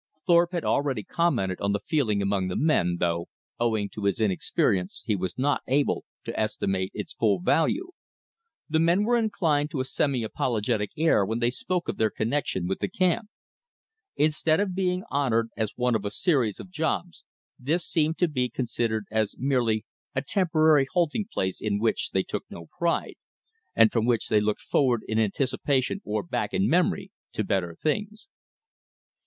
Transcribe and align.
Thorpe 0.25 0.53
had 0.53 0.65
already 0.65 1.03
commented 1.03 1.61
on 1.61 1.73
the 1.73 1.79
feeling 1.79 2.23
among 2.23 2.47
the 2.47 2.55
men, 2.55 2.97
though, 2.99 3.27
owing 3.59 3.87
to 3.89 4.05
his 4.05 4.19
inexperience, 4.19 5.03
he 5.05 5.15
was 5.15 5.37
not 5.37 5.61
able 5.67 6.05
to 6.23 6.39
estimate 6.39 6.89
its 6.95 7.13
full 7.13 7.39
value. 7.39 7.91
The 8.67 8.79
men 8.79 9.03
were 9.03 9.15
inclined 9.15 9.69
to 9.69 9.79
a 9.79 9.85
semi 9.85 10.23
apologetic 10.23 10.89
air 10.97 11.23
when 11.23 11.37
they 11.37 11.51
spoke 11.51 11.87
of 11.87 11.97
their 11.97 12.09
connection 12.09 12.67
with 12.67 12.79
the 12.79 12.89
camp. 12.89 13.29
Instead 14.15 14.59
of 14.59 14.73
being 14.73 15.03
honored 15.11 15.49
as 15.55 15.73
one 15.75 15.93
of 15.93 16.03
a 16.03 16.09
series 16.09 16.59
of 16.59 16.71
jobs, 16.71 17.23
this 17.59 17.85
seemed 17.85 18.17
to 18.17 18.27
be 18.27 18.49
considered 18.49 19.05
as 19.11 19.35
merely 19.37 19.85
a 20.15 20.23
temporary 20.23 20.87
halting 20.93 21.25
place 21.31 21.61
in 21.61 21.77
which 21.77 22.09
they 22.09 22.23
took 22.23 22.41
no 22.49 22.65
pride, 22.79 23.17
and 23.75 23.91
from 23.91 24.07
which 24.07 24.29
they 24.29 24.41
looked 24.41 24.61
forward 24.61 25.03
in 25.07 25.19
anticipation 25.19 26.01
or 26.03 26.23
back 26.23 26.55
in 26.55 26.67
memory 26.67 27.11
to 27.33 27.43
better 27.43 27.77
things. 27.83 28.27